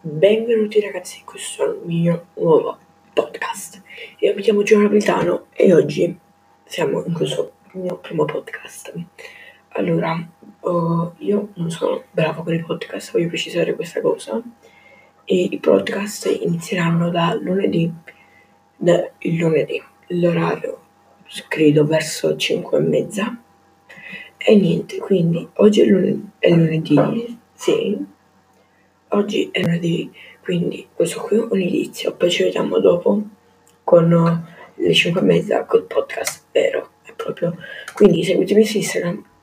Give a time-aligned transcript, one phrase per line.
[0.00, 2.78] Benvenuti ragazzi, questo è il mio nuovo
[3.12, 3.82] podcast.
[4.20, 6.16] Io mi chiamo Giovanni Napolitano e oggi
[6.62, 8.92] siamo in questo mio primo podcast.
[9.70, 10.24] Allora,
[10.60, 14.40] uh, io non sono bravo con i podcast, voglio precisare questa cosa.
[15.24, 17.92] E i podcast inizieranno da lunedì,
[18.76, 20.80] da il lunedì, l'orario
[21.48, 23.42] credo verso 5 e mezza.
[24.36, 28.16] E niente, quindi oggi è lunedì, è lunedì sì
[29.10, 30.10] oggi è lunedì,
[30.42, 33.22] quindi questo qui è un inizio, poi ci vediamo dopo
[33.84, 37.56] con uh, le 5 e mezza col podcast vero, è proprio.
[37.94, 39.37] Quindi seguitemi su Instagram e.